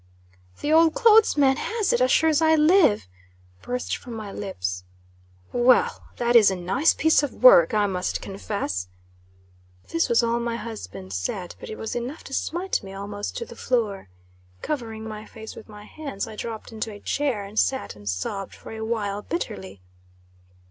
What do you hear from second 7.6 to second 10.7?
I must confess!" This was all my